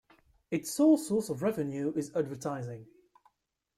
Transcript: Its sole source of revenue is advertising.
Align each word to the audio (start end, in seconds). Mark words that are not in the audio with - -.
Its 0.49 0.71
sole 0.71 0.97
source 0.97 1.29
of 1.29 1.43
revenue 1.43 1.93
is 1.95 2.11
advertising. 2.15 2.87